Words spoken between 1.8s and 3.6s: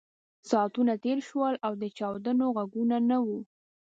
د چاودنو غږونه نه وو